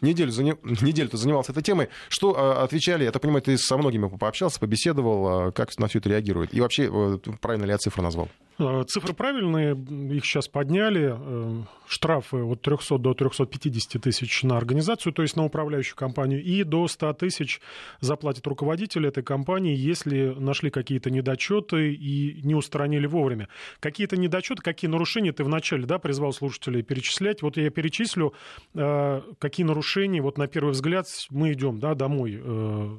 [0.00, 0.56] неделю, заня...
[0.62, 1.88] неделю ты занимался этой темой.
[2.08, 3.04] Что отвечали?
[3.04, 6.54] Я так понимаю, ты со многими пообщался, побеседовал, как на все это реагирует?
[6.54, 8.28] И вообще, э, правильно ли я цифры назвал?
[8.58, 9.76] Цифры правильные,
[10.16, 11.14] их сейчас подняли.
[11.16, 16.62] Э, штрафы от 300 до 350 тысяч на организацию, то есть на управляющую компанию, и
[16.62, 17.60] до 100 тысяч
[18.00, 23.48] заплатит руководитель этой компании, если нашли какие-то недочеты и не устранили вовремя.
[23.80, 27.42] Какие-то недочеты, какие нарушения ты вначале да, призвал слушателей перечислять.
[27.42, 28.34] Вот я перечислю,
[28.74, 32.96] э, какие нарушения, вот на первый взгляд мы идем да, домой, э,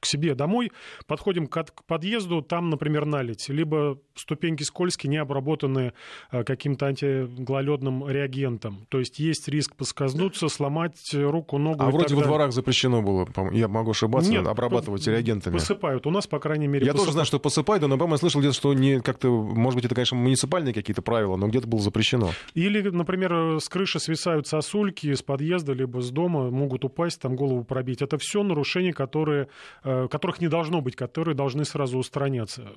[0.00, 0.72] к себе домой,
[1.06, 5.92] подходим к подъезду, там, например, налить, либо ступеньки скользкие, диски не обработаны
[6.30, 8.86] каким-то антигололедным реагентом.
[8.88, 11.82] То есть есть риск поскользнуться, сломать руку, ногу.
[11.82, 15.54] А вроде во дворах запрещено было, я могу ошибаться, Нет, обрабатывать реагентами.
[15.54, 16.06] Посыпают.
[16.06, 17.06] У нас, по крайней мере, Я посыпают.
[17.06, 19.94] тоже знаю, что посыпают, но, по-моему, я слышал где-то, что не как-то, может быть, это,
[19.94, 22.30] конечно, муниципальные какие-то правила, но где-то было запрещено.
[22.54, 27.64] Или, например, с крыши свисают сосульки с подъезда, либо с дома, могут упасть, там голову
[27.64, 28.02] пробить.
[28.02, 29.48] Это все нарушения, которые,
[29.84, 32.68] э, которых не должно быть, которые должны сразу устраняться.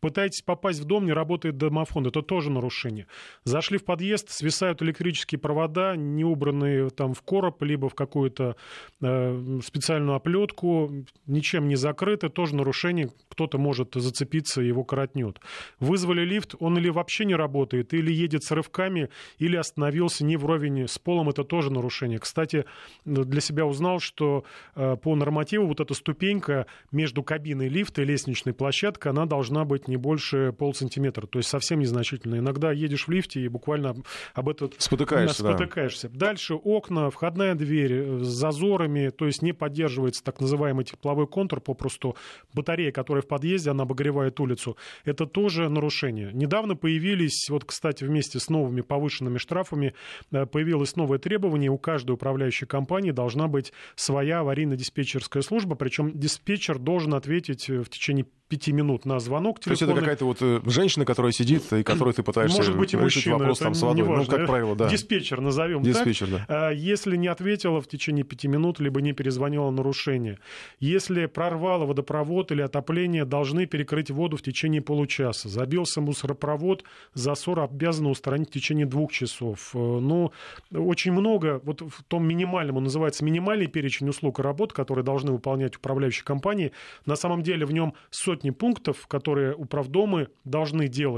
[0.00, 3.06] Пытаетесь попасть в дом, не работает домофон, это тоже нарушение.
[3.44, 8.56] Зашли в подъезд, свисают электрические провода, не убранные там в короб, либо в какую-то
[9.00, 15.40] э, специальную оплетку, ничем не закрыты, тоже нарушение, кто-то может зацепиться, его коротнет.
[15.80, 20.86] Вызвали лифт, он или вообще не работает, или едет с рывками, или остановился не вровень
[20.88, 22.18] с полом, это тоже нарушение.
[22.18, 22.64] Кстати,
[23.04, 24.44] для себя узнал, что
[24.74, 29.88] э, по нормативу вот эта ступенька между кабиной лифта и лестничной площадкой, она должна быть
[29.88, 32.36] не больше полсантиметра, то есть совсем незначительно.
[32.36, 33.96] Иногда едешь в лифте и буквально
[34.34, 35.42] об этот спотыкаешься.
[35.42, 36.08] спотыкаешься.
[36.08, 36.28] Да.
[36.28, 41.60] Дальше окна, входная дверь э, с зазорами, то есть не поддерживается так называемый тепловой контур,
[41.60, 42.16] попросту
[42.52, 44.76] батарея, которая в подъезде, она обогревает улицу.
[45.04, 46.30] Это тоже нарушение.
[46.32, 49.94] Недавно появились, вот, кстати, вместе с новыми повышенными штрафами,
[50.30, 56.78] э, появилось новое требование, у каждой управляющей компании должна быть своя аварийно-диспетчерская служба, причем диспетчер
[56.78, 59.78] должен ответить э, в течение пяти минут на звонок телефонный.
[59.78, 62.96] То есть это какая-то вот женщина, которая сидит и которой ты пытаешься Может быть, и
[62.96, 64.04] решить мужчина, вопрос там, с водой.
[64.04, 64.88] Ну, как правило, да.
[64.88, 66.46] Диспетчер назовем Диспетчер, так.
[66.48, 66.68] Да.
[66.68, 70.38] А, если не ответила в течение пяти минут, либо не перезвонила нарушение.
[70.80, 75.48] Если прорвало водопровод или отопление, должны перекрыть воду в течение получаса.
[75.48, 79.70] Забился мусоропровод, засор обязаны устранить в течение двух часов.
[79.74, 80.32] Э, ну,
[80.72, 85.32] очень много, вот в том минимальном, он называется минимальный перечень услуг и работ, которые должны
[85.32, 86.72] выполнять управляющие компании.
[87.06, 91.17] На самом деле в нем сотни пунктов, которые управдомы должны делать.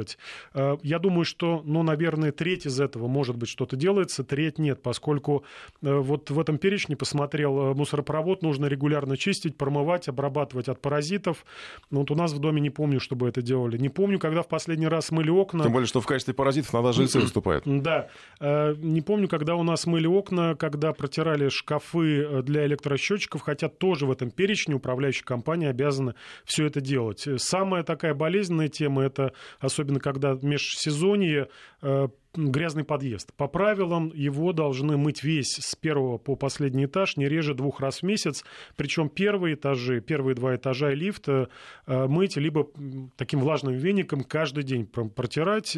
[0.54, 4.82] Э, я думаю, что, ну, наверное, треть из этого, может быть, что-то делается, треть нет,
[4.82, 5.44] поскольку
[5.82, 11.44] э, вот в этом перечне посмотрел, э, мусоропровод нужно регулярно чистить, промывать, обрабатывать от паразитов.
[11.90, 13.76] Ну, вот у нас в доме не помню, чтобы это делали.
[13.78, 15.64] Не помню, когда в последний раз мыли окна.
[15.64, 17.64] Тем более, что в качестве паразитов надо жильцы выступают.
[17.66, 18.08] Да.
[18.40, 24.10] Не помню, когда у нас мыли окна, когда протирали шкафы для электросчетчиков, хотя тоже в
[24.10, 27.26] этом перечне управляющая компания обязана все это делать делать.
[27.40, 31.48] Самая такая болезненная тема, это особенно когда межсезонье,
[31.82, 33.32] э, грязный подъезд.
[33.34, 38.00] По правилам его должны мыть весь с первого по последний этаж не реже двух раз
[38.00, 38.44] в месяц.
[38.76, 41.46] Причем первые этажи, первые два этажа и лифт э,
[41.86, 42.68] мыть либо
[43.16, 45.76] таким влажным веником каждый день протирать.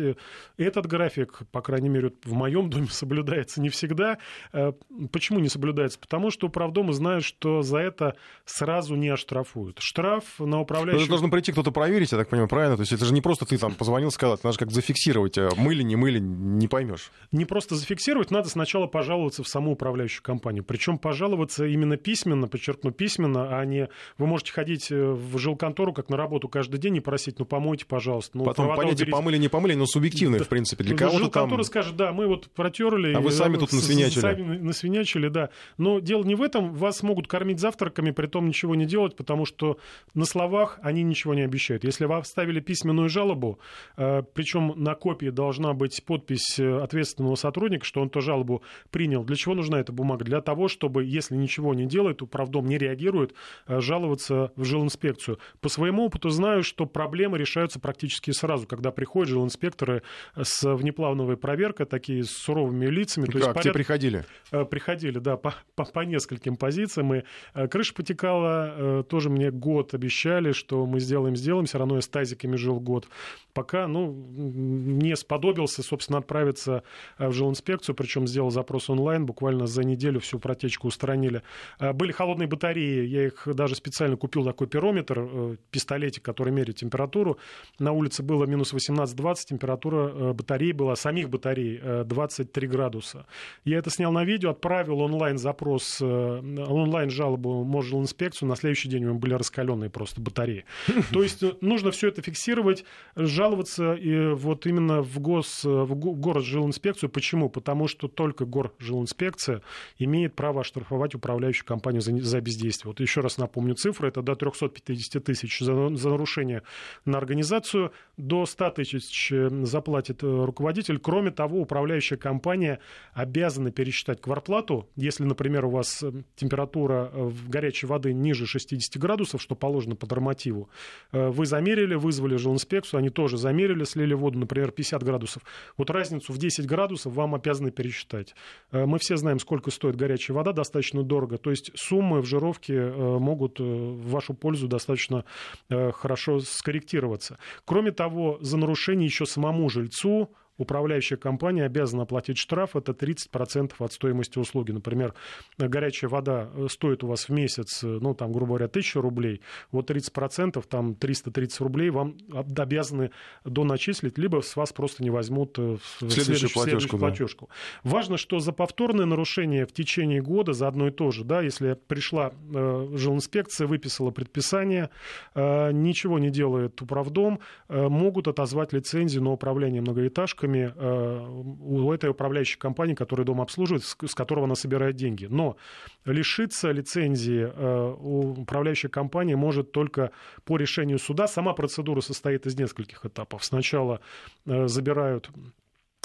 [0.57, 4.19] Этот график, по крайней мере, в моем доме соблюдается не всегда.
[4.53, 4.73] Э,
[5.11, 5.99] почему не соблюдается?
[5.99, 9.79] Потому что управдомы знают, что за это сразу не оштрафуют.
[9.81, 11.09] Штраф на управляющего...
[11.09, 12.77] должен прийти кто-то проверить, я так понимаю, правильно?
[12.77, 15.49] То есть это же не просто ты там позвонил, сказал, это надо как зафиксировать, э,
[15.57, 17.11] мыли, не мыли, не поймешь.
[17.31, 20.65] Не просто зафиксировать, надо сначала пожаловаться в саму управляющую компанию.
[20.65, 26.09] Причем пожаловаться именно письменно, подчеркну, письменно, а не вы можете ходить э, в жилконтору как
[26.09, 28.37] на работу каждый день и просить, ну помойте, пожалуйста.
[28.39, 29.13] Ну, Потом понятие уберите.
[29.13, 30.45] помыли, не помыли, но субъективное, да.
[30.45, 30.85] в принципе.
[30.85, 31.65] Для кого-то Жилконтора там...
[31.65, 33.15] скажет, да, мы вот протерли.
[33.15, 34.21] А вы сами тут насвинячили.
[34.21, 35.51] Сами насвинячили, да.
[35.79, 36.73] Но дело не в этом.
[36.75, 39.79] Вас могут кормить завтраками, при том ничего не делать, потому что
[40.15, 41.85] на словах они ничего не обещают.
[41.85, 43.61] Если вы оставили письменную жалобу,
[43.97, 49.25] э, причем на копии должна быть подпись э, ответственного сотрудника, что он эту жалобу принял.
[49.25, 50.25] Для чего нужна эта бумага?
[50.25, 53.35] Для того, чтобы, если ничего не делает, управдом не реагирует,
[53.67, 55.39] э, жаловаться в жилинспекцию.
[55.61, 60.03] По своему опыту знаю, что проблемы решаются практически сразу, когда приходят жилинспекторы
[60.41, 63.27] с внеплановой проверкой, такие с суровыми лицами.
[63.27, 63.75] То как, есть, поряд...
[63.75, 64.25] приходили?
[64.71, 67.15] Приходили, да, по, по, по нескольким позициям.
[67.15, 67.23] И
[67.69, 71.67] крыша потекала, тоже мне год обещали, что мы сделаем, сделаем.
[71.67, 73.09] Все равно я с тазиками жил год.
[73.53, 76.83] Пока, ну, не сподобился, собственно, отправиться
[77.19, 81.43] Э, в жилинспекцию, причем сделал запрос онлайн, буквально за неделю всю протечку устранили.
[81.79, 86.77] Э, были холодные батареи, я их даже специально купил такой пирометр, э, пистолетик, который меряет
[86.77, 87.39] температуру.
[87.79, 93.27] На улице было минус 18-20, температура батареи была, самих батарей 23 градуса.
[93.65, 99.09] Я это снял на видео, отправил онлайн запрос, онлайн жалобу инспекцию, на следующий день у
[99.11, 100.65] меня были раскаленные просто батареи.
[101.13, 102.85] То есть нужно все это фиксировать,
[103.17, 107.11] жаловаться и вот именно в, гос, в город-жилинспекцию.
[107.11, 107.49] Почему?
[107.49, 109.63] Потому что только горжилинспекция
[109.99, 112.91] имеет право оштрафовать управляющую компанию за, за бездействие.
[112.91, 114.09] Вот еще раз напомню цифры.
[114.09, 116.63] Это до 350 тысяч за, за нарушение
[117.05, 120.99] на организацию, до 100 тысяч заплатит руководитель.
[120.99, 122.79] Кроме того, управляющая компания
[123.13, 124.89] обязана пересчитать кварплату.
[124.97, 126.05] Если, например, у вас
[126.37, 127.11] температура
[127.49, 130.69] горячей воды ниже 60 градусов, что положено по нормативу,
[131.13, 135.43] вы замерили, вызвали жилинспекцию, они тоже замерили, слили воду, например, 50 градусов.
[135.77, 138.35] Вот разницу в 10 градусов вам обязаны пересчитать.
[138.73, 141.39] Э, мы все знаем, сколько стоит горячая вода, достаточно дорого.
[141.39, 145.25] То есть суммы в жировке э, могут э, в вашу пользу достаточно
[145.69, 147.39] хорошо скорректироваться.
[147.65, 150.31] Кроме того, за нарушение еще самому жильцу
[150.63, 154.73] управляющая компания обязана оплатить штраф, это 30% от стоимости услуги.
[154.73, 155.15] Например,
[155.59, 159.41] горячая вода э, стоит у вас в месяц, э, ну, там, грубо говоря, 1000 рублей,
[159.71, 162.17] вот 30%, там, 330 рублей вам
[162.57, 163.11] обязаны
[163.45, 166.99] доначислить, либо с вас просто не возьмут э, в следующую, следующую платежку.
[166.99, 167.51] платежку.
[167.85, 167.91] Да.
[167.91, 171.75] Важно, что за повторное нарушение в течение года за одно и то же, да, если
[171.75, 174.91] пришла э, жилинспекция, выписала предписание,
[175.35, 181.93] э, ничего не делает управдом, э, могут отозвать лицензию на управление многоэтажкой, ставками э, у
[181.93, 185.27] этой управляющей компании, которая дом обслуживает, с которого она собирает деньги.
[185.27, 185.57] Но
[186.05, 187.95] лишиться лицензии э,
[188.41, 190.11] управляющая компания может только
[190.45, 191.27] по решению суда.
[191.27, 193.45] Сама процедура состоит из нескольких этапов.
[193.45, 194.01] Сначала
[194.47, 195.31] э, забирают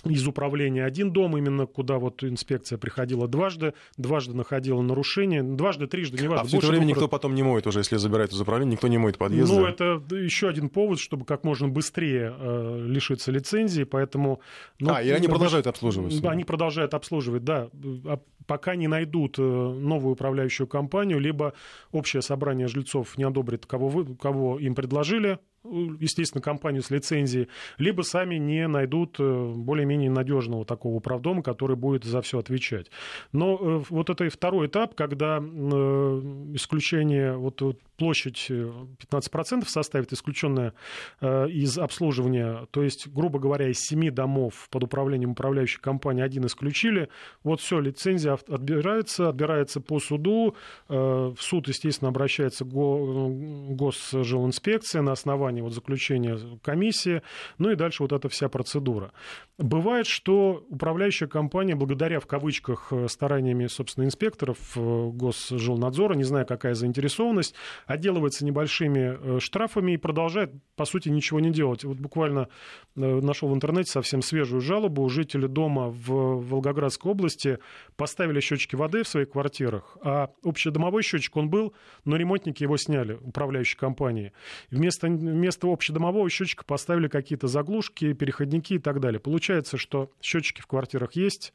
[0.10, 6.22] из управления один дом, именно куда вот инспекция приходила дважды, дважды находила нарушение, дважды, трижды,
[6.22, 6.44] неважно.
[6.44, 7.10] А все это время никто раз...
[7.10, 9.56] потом не моет уже, если забирает из управления, никто не моет подъезды.
[9.56, 14.42] Ну, это еще один повод, чтобы как можно быстрее э, лишиться лицензии, поэтому...
[14.80, 16.24] Ну, а, и они продолжают обслуживать?
[16.26, 17.70] Они продолжают обслуживать, да,
[18.06, 21.54] а пока не найдут э, новую управляющую компанию, либо
[21.92, 25.40] общее собрание жильцов не одобрит, кого, вы, кого им предложили,
[26.00, 32.04] естественно, компанию с лицензией, либо сами не найдут э, более-менее надежного такого управдома, который будет
[32.04, 32.90] за все отвечать.
[33.32, 35.42] Но э, вот это и второй этап, когда э,
[36.54, 37.62] исключение, вот
[37.98, 40.74] площадь 15% составит исключенная
[41.22, 47.10] из обслуживания, то есть, грубо говоря, из 7 домов под управлением управляющей компании один исключили,
[47.44, 50.56] вот все, лицензия отбирается, отбирается по суду,
[50.88, 57.22] в суд, естественно, обращается госжилинспекция на основании вот заключения комиссии,
[57.58, 59.12] ну и дальше вот эта вся процедура.
[59.58, 66.46] Бывает, что управляющая компания, благодаря в кавычках э, стараниями, собственно, инспекторов э, Госжилнадзора, не знаю,
[66.46, 67.56] какая заинтересованность,
[67.88, 71.84] отделывается небольшими э, штрафами и продолжает, по сути, ничего не делать.
[71.84, 72.50] Вот буквально
[72.96, 75.08] нашел в интернете совсем свежую жалобу.
[75.10, 77.60] Жители дома в Волгоградской области
[77.96, 81.74] поставили счетчики воды в своих квартирах, а общедомовой счетчик он был,
[82.06, 84.34] но ремонтники его сняли, управляющей компании.
[84.70, 89.20] Вместо вместо общедомового счетчика поставили какие-то заглушки, переходники и так далее.
[89.20, 91.54] Получается, что счетчики в квартирах есть,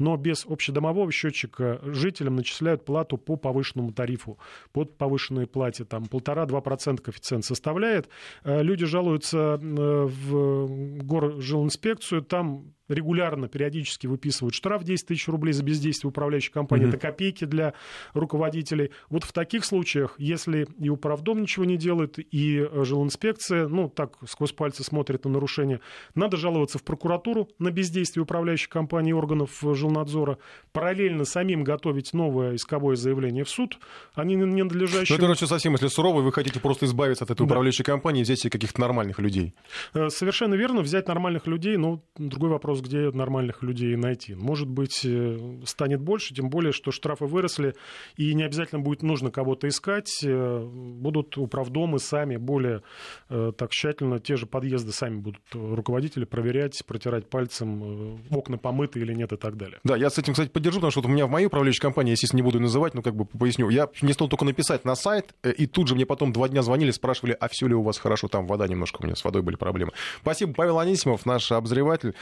[0.00, 4.38] но без общедомового счетчика жителям начисляют плату по повышенному тарифу,
[4.72, 8.08] под повышенной плате, там полтора-два процента коэффициент составляет.
[8.42, 15.62] Э, люди жалуются э, в горжилинспекцию, там регулярно, периодически выписывают штраф 10 тысяч рублей за
[15.62, 16.86] бездействие управляющей компании.
[16.86, 16.88] Mm-hmm.
[16.90, 17.74] Это копейки для
[18.12, 18.90] руководителей.
[19.08, 24.18] Вот в таких случаях, если и управдом ничего не делает, и э, жилинспекция, ну, так
[24.26, 25.80] сквозь пальцы смотрит на нарушение,
[26.14, 30.38] надо жаловаться в прокуратуру на бездействие управляющей компании органов жилнадзора,
[30.72, 33.78] параллельно самим готовить новое исковое заявление в суд
[34.14, 35.14] о ненадлежащем...
[35.14, 37.44] Ну, это, короче, совсем, если сурово, вы хотите просто избавиться от этой да.
[37.44, 39.54] управляющей компании и взять себе каких-то нормальных людей.
[39.94, 44.34] Э, совершенно верно, взять нормальных людей, но другой вопрос, вопрос, где нормальных людей найти.
[44.34, 47.74] Может быть, э, станет больше, тем более, что штрафы выросли,
[48.16, 50.22] и не обязательно будет нужно кого-то искать.
[50.24, 52.82] Э, будут управдомы сами более
[53.28, 59.14] э, так тщательно, те же подъезды сами будут руководители проверять, протирать пальцем, окна помыты или
[59.14, 59.78] нет и так далее.
[59.84, 62.12] Да, я с этим, кстати, поддержу, потому что вот у меня в моей управляющей компании,
[62.12, 65.34] естественно, не буду называть, но как бы поясню, я не стал только написать на сайт,
[65.44, 68.28] и тут же мне потом два дня звонили, спрашивали, а все ли у вас хорошо,
[68.28, 69.92] там вода немножко у меня с водой были проблемы.
[70.22, 72.14] Спасибо, Павел Анисимов, наш обозреватель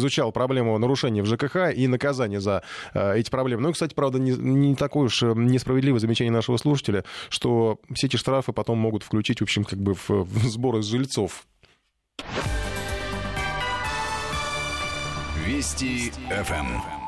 [0.00, 2.62] изучал проблему нарушений в ЖКХ и наказание за
[2.94, 3.62] э, эти проблемы.
[3.62, 8.08] Ну и, кстати, правда, не, не такое уж э, несправедливое замечание нашего слушателя, что все
[8.08, 11.46] эти штрафы потом могут включить, в общем, как бы в, в сборы жильцов.
[15.46, 16.99] Вести ФМ.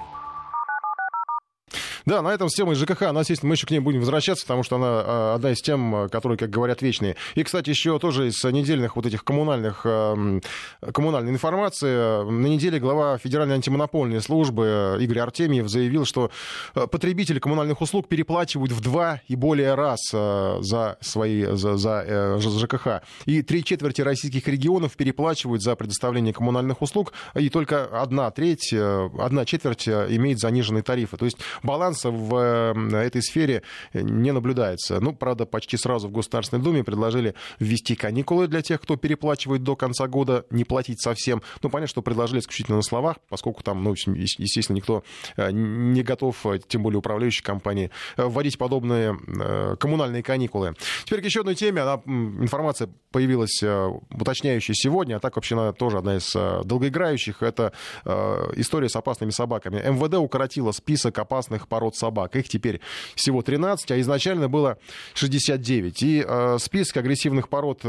[2.06, 4.62] Да, на этом с темой ЖКХ, она, естественно, мы еще к ней будем возвращаться, потому
[4.62, 7.16] что она а, одна из тем, которые, как говорят, вечные.
[7.34, 12.24] И, кстати, еще тоже из недельных вот этих коммунальных, коммунальной информации.
[12.30, 16.30] На неделе глава Федеральной антимонопольной службы Игорь Артемьев заявил, что
[16.74, 22.58] потребители коммунальных услуг переплачивают в два и более раз за свои за, за, э, за
[22.58, 23.02] ЖКХ.
[23.26, 29.10] И три четверти российских регионов переплачивают за предоставление коммунальных услуг, и только одна треть, э,
[29.18, 31.16] одна четверть э, имеет заниженные тарифы.
[31.16, 31.38] То есть
[31.92, 35.00] баланса в этой сфере не наблюдается.
[35.00, 39.76] Ну, правда, почти сразу в Государственной Думе предложили ввести каникулы для тех, кто переплачивает до
[39.76, 41.42] конца года, не платить совсем.
[41.62, 45.02] Ну, понятно, что предложили исключительно на словах, поскольку там, ну, естественно, никто
[45.36, 49.16] не готов, тем более управляющие компании, вводить подобные
[49.78, 50.74] коммунальные каникулы.
[51.04, 51.82] Теперь к еще одной теме.
[51.82, 53.62] Она, информация появилась
[54.10, 57.42] уточняющая сегодня, а так вообще она тоже одна из э, долгоиграющих.
[57.42, 57.72] Это
[58.04, 59.76] э, история с опасными собаками.
[59.76, 62.36] МВД укоротила список опасных пород собак.
[62.36, 62.80] Их теперь
[63.14, 64.78] всего 13, а изначально было
[65.14, 66.02] 69.
[66.02, 67.82] И э, список агрессивных пород,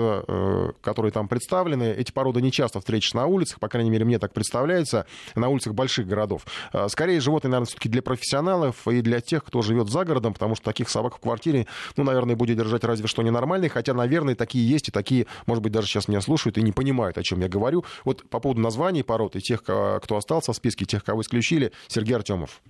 [0.82, 4.34] которые там представлены, эти породы не часто встретишь на улицах, по крайней мере, мне так
[4.34, 6.46] представляется, на улицах больших городов.
[6.88, 10.66] Скорее, животные, наверное, все-таки для профессионалов и для тех, кто живет за городом, потому что
[10.66, 14.90] таких собак в квартире, ну, наверное, будет держать разве что ненормальные, хотя, наверное, такие есть,
[14.90, 17.86] и такие, может быть, даже сейчас меня слушают и не понимают, о чем я говорю.
[18.04, 22.16] Вот по поводу названий пород и тех, кто остался в списке, тех, кого исключили, Сергей
[22.16, 22.62] Артемов.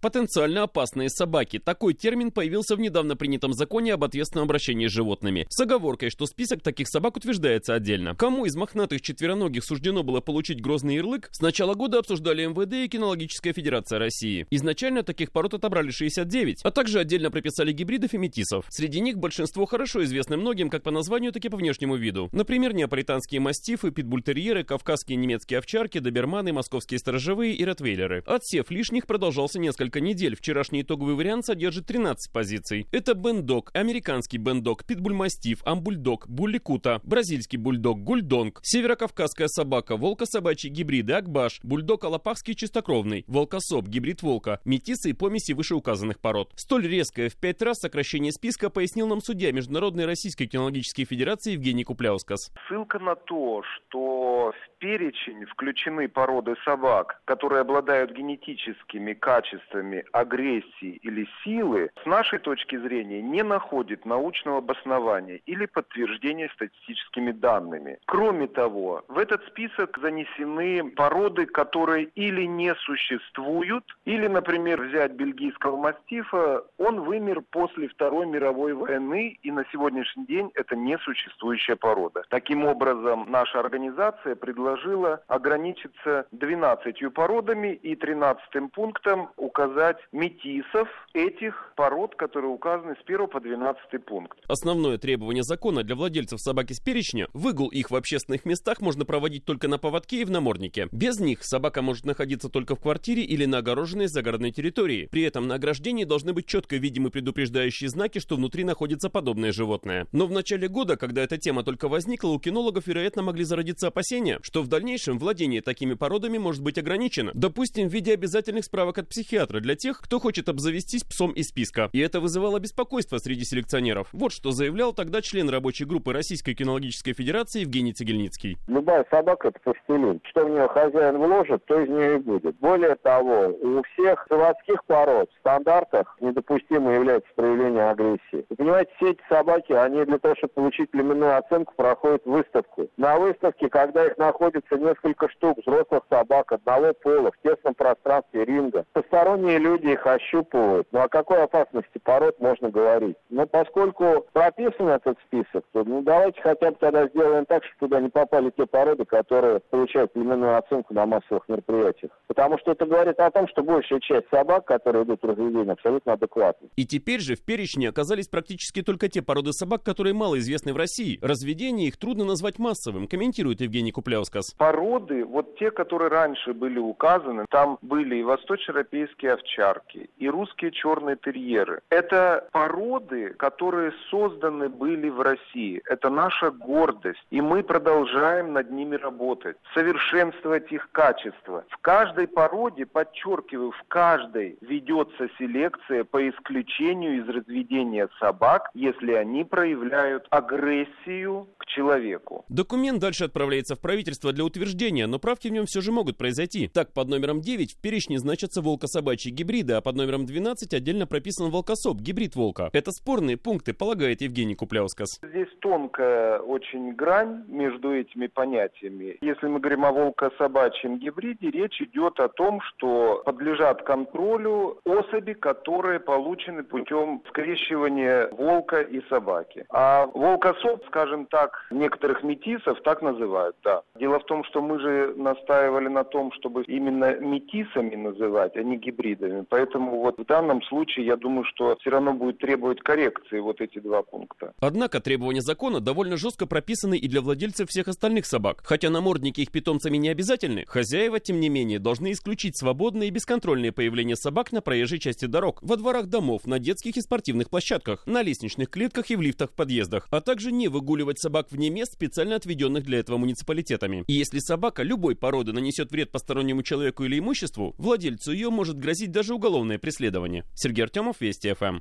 [0.00, 1.58] Потенциально опасные собаки.
[1.58, 5.46] Такой термин появился в недавно принятом законе об ответственном обращении с животными.
[5.50, 8.14] С оговоркой, что список таких собак утверждается отдельно.
[8.14, 12.88] Кому из мохнатых четвероногих суждено было получить грозный ярлык, с начала года обсуждали МВД и
[12.88, 14.46] Кинологическая Федерация России.
[14.48, 18.64] Изначально таких пород отобрали 69, а также отдельно прописали гибридов и метисов.
[18.70, 22.30] Среди них большинство хорошо известны многим как по названию, так и по внешнему виду.
[22.32, 28.22] Например, неаполитанские мастифы, питбультерьеры, кавказские немецкие овчарки, доберманы, московские сторожевые и ротвейлеры.
[28.26, 30.36] Отсев лишних продолжался несколько несколько недель.
[30.36, 32.86] Вчерашний итоговый вариант содержит 13 позиций.
[32.92, 41.60] Это бендог, американский бендог, питбульмастив, амбульдог, булликута, бразильский бульдог, гульдонг, северокавказская собака, волкособачий гибриды, акбаш,
[41.62, 46.52] бульдог алапахский чистокровный, волкособ, гибрид волка, метисы и помеси вышеуказанных пород.
[46.56, 51.84] Столь резкое в пять раз сокращение списка пояснил нам судья Международной Российской кинологической федерации Евгений
[51.84, 52.52] Купляускас.
[52.68, 60.98] Ссылка на то, что в перечень включены породы собак, которые обладают генетическими качествами, средствами агрессии
[61.02, 67.98] или силы, с нашей точки зрения, не находит научного обоснования или подтверждения статистическими данными.
[68.06, 75.76] Кроме того, в этот список занесены породы, которые или не существуют, или, например, взять бельгийского
[75.76, 82.22] мастифа, он вымер после Второй мировой войны, и на сегодняшний день это не существующая порода.
[82.28, 91.72] Таким образом, наша организация предложила ограничиться 12 породами и 13 пунктом указать указать метисов этих
[91.76, 94.38] пород, которые указаны с 1 по 12 пункт.
[94.48, 99.44] Основное требование закона для владельцев собаки с перечня– выгул их в общественных местах можно проводить
[99.44, 100.88] только на поводке и в наморднике.
[100.92, 105.08] Без них собака может находиться только в квартире или на огороженной загородной территории.
[105.10, 110.06] При этом на ограждении должны быть четко видимы предупреждающие знаки, что внутри находится подобное животное.
[110.12, 114.38] Но в начале года, когда эта тема только возникла, у кинологов, вероятно, могли зародиться опасения,
[114.42, 117.30] что в дальнейшем владение такими породами может быть ограничено.
[117.34, 121.88] Допустим, в виде обязательных справок от психиатра для тех, кто хочет обзавестись псом из списка.
[121.92, 124.08] И это вызывало беспокойство среди селекционеров.
[124.12, 128.58] Вот что заявлял тогда член рабочей группы Российской кинологической федерации Евгений Цегельницкий.
[128.66, 130.20] Любая собака это пластилин.
[130.24, 132.56] Что в нее хозяин вложит, то из нее и будет.
[132.56, 138.44] Более того, у всех заводских пород в стандартах недопустимо является проявление агрессии.
[138.48, 142.88] Вы понимаете, все эти собаки, они для того, чтобы получить племенную оценку, проходят выставку.
[142.96, 148.84] На выставке, когда их находится несколько штук взрослых собак одного пола в тесном пространстве ринга,
[148.92, 150.86] посторонние Посторонние люди их ощупывают.
[150.92, 153.16] Ну о какой опасности пород можно говорить?
[153.30, 158.00] Но поскольку прописан этот список, то ну давайте хотя бы тогда сделаем так, чтобы туда
[158.00, 162.12] не попали те породы, которые получают племенную оценку на массовых мероприятиях.
[162.28, 166.12] Потому что это говорит о том, что большая часть собак, которые идут в разведение, абсолютно
[166.12, 166.68] адекватны.
[166.76, 170.76] И теперь же в перечне оказались практически только те породы собак, которые мало известны в
[170.76, 171.18] России.
[171.22, 174.54] Разведение их трудно назвать массовым, комментирует Евгений Купляускас.
[174.54, 181.16] Породы, вот те, которые раньше были указаны, там были и восточноевропейские овчарки, и русские черные
[181.16, 181.80] терьеры.
[181.90, 185.82] Это породы, которые созданы были в России.
[185.86, 191.64] Это наша гордость, и мы продолжаем над ними работать, совершенствовать их качество.
[191.68, 199.44] В каждой породе, подчеркиваю, в каждой ведется селекция по исключению из разведения собак, если они
[199.44, 202.44] проявляют агрессию к человеку.
[202.48, 206.68] Документ дальше отправляется в правительство для утверждения, но правки в нем все же могут произойти.
[206.68, 211.06] Так, под номером 9 в перечне значатся волкособачьи собачьи гибриды, а под номером 12 отдельно
[211.06, 212.70] прописан волкосоп, гибрид волка.
[212.72, 215.20] Это спорные пункты, полагает Евгений Купляускас.
[215.22, 219.18] Здесь тонкая очень грань между этими понятиями.
[219.20, 226.00] Если мы говорим о волко-собачьем гибриде, речь идет о том, что подлежат контролю особи, которые
[226.00, 229.64] получены путем скрещивания волка и собаки.
[229.70, 233.82] А волкосоп, скажем так, некоторых метисов так называют, да.
[233.98, 238.76] Дело в том, что мы же настаивали на том, чтобы именно метисами называть, а не
[238.76, 239.09] гибридами.
[239.48, 243.78] Поэтому вот в данном случае я думаю, что все равно будет требовать коррекции вот эти
[243.78, 244.52] два пункта.
[244.60, 248.62] Однако требования закона довольно жестко прописаны и для владельцев всех остальных собак.
[248.64, 253.72] Хотя намордники их питомцами не обязательны, хозяева, тем не менее, должны исключить свободное и бесконтрольное
[253.72, 258.22] появление собак на проезжей части дорог, во дворах домов, на детских и спортивных площадках, на
[258.22, 262.36] лестничных клетках и в лифтах в подъездах, а также не выгуливать собак вне мест, специально
[262.36, 264.04] отведенных для этого муниципалитетами.
[264.06, 268.99] И если собака любой породы нанесет вред постороннему человеку или имуществу, владельцу ее может грозить
[269.06, 270.44] даже уголовное преследование.
[270.54, 271.80] Сергей Артемов, Вести ФМ.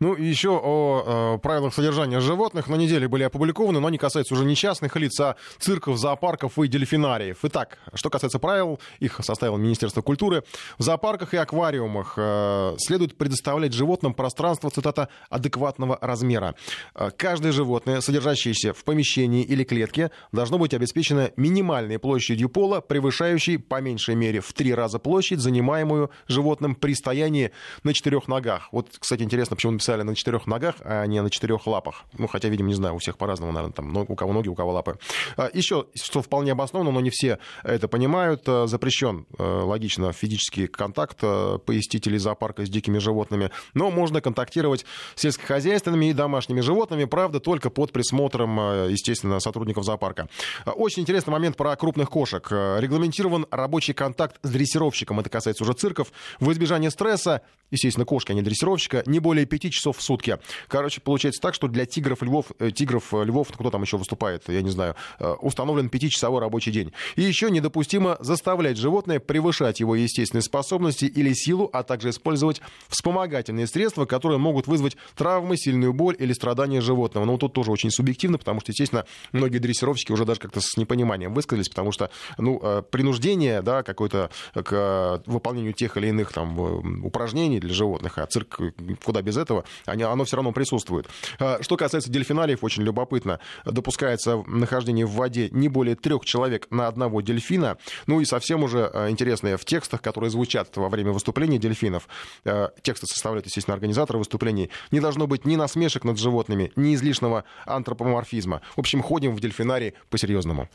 [0.00, 4.44] Ну, еще о э, правилах содержания животных на неделе были опубликованы, но они касаются уже
[4.44, 7.38] не частных лиц, а цирков, зоопарков и дельфинариев.
[7.42, 10.44] Итак, что касается правил, их составило Министерство культуры.
[10.78, 16.54] В зоопарках и аквариумах э, следует предоставлять животным пространство, цитата, адекватного размера.
[16.94, 23.58] Э, каждое животное, содержащееся в помещении или клетке, должно быть обеспечено минимальной площадью пола, превышающей
[23.58, 27.50] по меньшей мере в три раза площадь, занимаемую животным при стоянии
[27.82, 28.68] на четырех ногах.
[28.72, 32.04] Вот, кстати, интересно, почему написали на четырех ногах, а не на четырех лапах.
[32.16, 34.70] Ну, хотя, видимо, не знаю, у всех по-разному, наверное, там, у кого ноги, у кого
[34.70, 35.00] лапы.
[35.36, 40.68] А, Еще, что вполне обоснованно, но не все это понимают, э, запрещен, э, логично, физический
[40.68, 41.18] контакт
[41.66, 44.86] посетителей зоопарка с дикими животными, но можно контактировать
[45.16, 50.28] с сельскохозяйственными и домашними животными, правда, только под присмотром, естественно, сотрудников зоопарка.
[50.66, 52.46] Очень интересный момент про крупных кошек.
[52.48, 57.42] Регламентирован рабочий контакт с дрессировщиком, это касается уже цирков, в избежание стресса,
[57.72, 60.38] естественно, кошки, а не дрессировщика, не более 5 часов в сутки.
[60.68, 64.44] Короче, получается так, что для тигров, львов, э, тигров, э, львов, кто там еще выступает,
[64.48, 66.92] я не знаю, э, установлен 5-часовой рабочий день.
[67.16, 73.66] И еще недопустимо заставлять животное превышать его естественные способности или силу, а также использовать вспомогательные
[73.66, 77.24] средства, которые могут вызвать травмы, сильную боль или страдания животного.
[77.24, 81.32] Но тут тоже очень субъективно, потому что, естественно, многие дрессировщики уже даже как-то с непониманием
[81.32, 87.72] высказались, потому что, ну, принуждение, да, какое-то к выполнению тех или иных там упражнений для
[87.72, 88.60] животных, а цирк
[89.04, 91.08] куда без этого, оно все равно присутствует.
[91.38, 96.88] А, что касается дельфинариев, очень любопытно, допускается нахождение в воде не более трех человек на
[96.88, 97.78] одного дельфина.
[98.06, 102.08] Ну и совсем уже а, интересное в текстах, которые звучат во время выступления дельфинов,
[102.44, 107.44] а, тексты составляют, естественно, организаторы выступлений, не должно быть ни насмешек над животными, ни излишнего
[107.66, 108.62] антропоморфизма.
[108.76, 110.68] В общем, ходим в дельфинарий по-серьезному.